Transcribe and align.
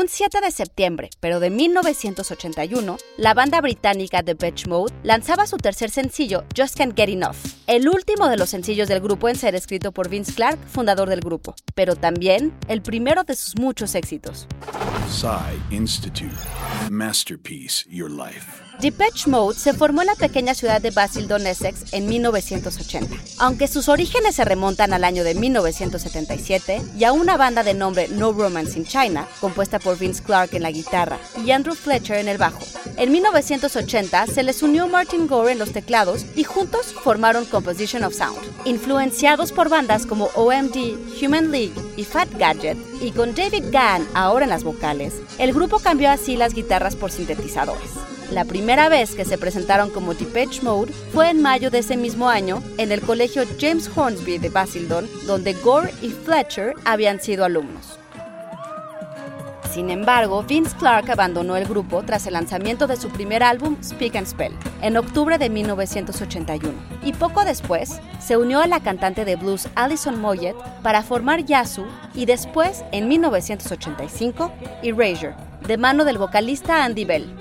Un 0.00 0.08
7 0.08 0.40
de 0.40 0.50
septiembre, 0.50 1.10
pero 1.20 1.40
de 1.40 1.50
1981, 1.50 2.96
la 3.18 3.34
banda 3.34 3.60
británica 3.60 4.22
The 4.22 4.32
Beach 4.32 4.66
Mode 4.66 4.94
lanzaba 5.02 5.46
su 5.46 5.58
tercer 5.58 5.90
sencillo, 5.90 6.44
Just 6.56 6.78
Can't 6.78 6.96
Get 6.96 7.10
Enough, 7.10 7.36
el 7.66 7.86
último 7.86 8.26
de 8.30 8.38
los 8.38 8.48
sencillos 8.48 8.88
del 8.88 9.02
grupo 9.02 9.28
en 9.28 9.36
ser 9.36 9.54
escrito 9.54 9.92
por 9.92 10.08
Vince 10.08 10.32
Clark, 10.32 10.58
fundador 10.68 11.10
del 11.10 11.20
grupo, 11.20 11.54
pero 11.74 11.96
también 11.96 12.54
el 12.68 12.80
primero 12.80 13.24
de 13.24 13.36
sus 13.36 13.58
muchos 13.58 13.94
éxitos. 13.94 14.46
Institute. 15.70 16.30
Masterpiece 16.88 17.84
Your 17.90 18.08
Life. 18.08 18.46
Depeche 18.80 19.28
Mode 19.28 19.58
se 19.58 19.74
formó 19.74 20.00
en 20.02 20.06
la 20.06 20.14
pequeña 20.14 20.54
ciudad 20.54 20.80
de 20.80 20.90
Basildon, 20.90 21.46
Essex, 21.46 21.92
en 21.92 22.08
1980. 22.08 23.14
Aunque 23.38 23.68
sus 23.68 23.88
orígenes 23.88 24.36
se 24.36 24.44
remontan 24.44 24.94
al 24.94 25.04
año 25.04 25.22
de 25.22 25.34
1977 25.34 26.80
y 26.96 27.04
a 27.04 27.12
una 27.12 27.36
banda 27.36 27.62
de 27.62 27.74
nombre 27.74 28.08
No 28.08 28.32
Romance 28.32 28.78
in 28.78 28.86
China, 28.86 29.26
compuesta 29.40 29.78
por 29.80 29.98
Vince 29.98 30.22
Clarke 30.22 30.56
en 30.56 30.62
la 30.62 30.70
guitarra 30.70 31.18
y 31.44 31.50
Andrew 31.50 31.74
Fletcher 31.74 32.16
en 32.16 32.28
el 32.28 32.38
bajo. 32.38 32.64
En 32.96 33.12
1980 33.12 34.28
se 34.28 34.42
les 34.42 34.62
unió 34.62 34.86
Martin 34.86 35.26
Gore 35.26 35.52
en 35.52 35.58
los 35.58 35.72
teclados 35.72 36.24
y 36.36 36.44
juntos 36.44 36.94
formaron 36.94 37.44
Composition 37.46 38.04
of 38.04 38.14
Sound. 38.14 38.38
Influenciados 38.64 39.52
por 39.52 39.68
bandas 39.68 40.06
como 40.06 40.26
OMD, 40.36 40.96
Human 41.22 41.50
League 41.50 41.74
Fat 42.04 42.28
Gadget, 42.38 42.78
y 43.00 43.12
con 43.12 43.34
David 43.34 43.64
Gann 43.70 44.06
ahora 44.14 44.44
en 44.44 44.50
las 44.50 44.64
vocales, 44.64 45.14
el 45.38 45.52
grupo 45.52 45.78
cambió 45.78 46.10
así 46.10 46.36
las 46.36 46.54
guitarras 46.54 46.96
por 46.96 47.10
sintetizadores. 47.10 47.90
La 48.30 48.44
primera 48.44 48.88
vez 48.88 49.14
que 49.14 49.24
se 49.24 49.38
presentaron 49.38 49.90
como 49.90 50.14
Depeche 50.14 50.62
Mode 50.62 50.92
fue 51.12 51.30
en 51.30 51.42
mayo 51.42 51.70
de 51.70 51.80
ese 51.80 51.96
mismo 51.96 52.28
año 52.28 52.62
en 52.78 52.92
el 52.92 53.00
colegio 53.00 53.42
James 53.58 53.90
Hornsby 53.94 54.38
de 54.38 54.48
Basildon, 54.50 55.08
donde 55.26 55.52
Gore 55.54 55.92
y 56.00 56.10
Fletcher 56.10 56.74
habían 56.84 57.20
sido 57.20 57.44
alumnos. 57.44 57.99
Sin 59.72 59.88
embargo, 59.90 60.42
Vince 60.42 60.76
Clarke 60.76 61.12
abandonó 61.12 61.56
el 61.56 61.64
grupo 61.64 62.02
tras 62.02 62.26
el 62.26 62.32
lanzamiento 62.32 62.88
de 62.88 62.96
su 62.96 63.08
primer 63.08 63.44
álbum, 63.44 63.76
Speak 63.84 64.16
and 64.16 64.26
Spell, 64.26 64.52
en 64.82 64.96
octubre 64.96 65.38
de 65.38 65.48
1981, 65.48 66.74
y 67.04 67.12
poco 67.12 67.44
después 67.44 68.00
se 68.20 68.36
unió 68.36 68.60
a 68.60 68.66
la 68.66 68.80
cantante 68.80 69.24
de 69.24 69.36
blues 69.36 69.68
Alison 69.76 70.20
Moyet 70.20 70.56
para 70.82 71.04
formar 71.04 71.44
Yazoo 71.44 71.86
y 72.14 72.26
después, 72.26 72.84
en 72.90 73.06
1985, 73.06 74.50
Erasure, 74.82 75.36
de 75.64 75.76
mano 75.76 76.04
del 76.04 76.18
vocalista 76.18 76.84
Andy 76.84 77.04
Bell. 77.04 77.32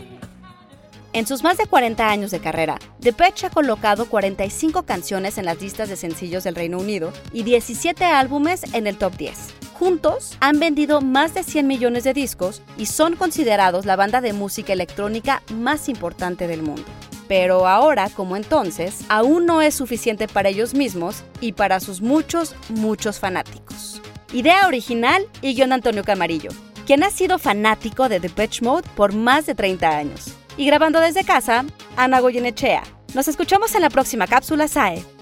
En 1.14 1.25
sus 1.25 1.42
más 1.42 1.58
de 1.58 1.66
40 1.66 2.08
años 2.08 2.30
de 2.30 2.40
carrera, 2.40 2.78
Depeche 3.00 3.48
ha 3.48 3.50
colocado 3.50 4.06
45 4.06 4.84
canciones 4.84 5.40
en 5.40 5.46
las 5.46 5.59
listas 5.59 5.90
de 5.90 5.96
sencillos 5.96 6.44
del 6.44 6.53
Reino 6.53 6.78
Unido 6.78 7.12
y 7.34 7.42
17 7.42 8.06
álbumes 8.06 8.72
en 8.75 8.86
el 8.86 8.98
top 8.98 9.18
10. 9.18 9.48
Juntos 9.80 10.35
han 10.41 10.59
vendido 10.59 10.99
más 10.99 11.33
de 11.33 11.41
100 11.41 11.66
millones 11.66 12.03
de 12.03 12.13
discos 12.13 12.61
y 12.77 12.88
son 12.88 13.16
considerados 13.16 13.85
la 13.85 13.95
banda 13.95 14.19
de 14.19 14.33
música 14.33 14.73
electrónica 14.73 15.41
más 15.53 15.88
importante 15.88 16.47
del 16.47 16.61
mundo. 16.61 16.83
Pero 17.30 17.66
ahora, 17.66 18.09
como 18.09 18.35
entonces, 18.35 19.05
aún 19.07 19.45
no 19.45 19.61
es 19.61 19.75
suficiente 19.75 20.27
para 20.27 20.50
ellos 20.50 20.73
mismos 20.73 21.23
y 21.39 21.53
para 21.53 21.80
sus 21.80 22.02
muchos, 22.02 22.55
muchos 22.67 23.19
fanáticos. 23.19 24.02
Idea 24.33 24.67
original 24.67 25.25
y 25.41 25.53
guion 25.53 25.72
Antonio 25.72 26.03
Camarillo, 26.03 26.50
quien 26.85 27.02
ha 27.03 27.09
sido 27.09 27.39
fanático 27.39 28.09
de 28.09 28.19
Depeche 28.19 28.66
Mode 28.66 28.89
por 28.97 29.13
más 29.13 29.45
de 29.45 29.55
30 29.55 29.97
años. 29.97 30.33
Y 30.57 30.66
grabando 30.66 31.00
desde 31.00 31.23
casa, 31.23 31.63
Ana 31.95 32.19
Goyenechea. 32.19 32.83
Nos 33.13 33.30
escuchamos 33.30 33.73
en 33.75 33.83
la 33.83 33.89
próxima 33.89 34.27
cápsula 34.27 34.67
SAE. 34.67 35.19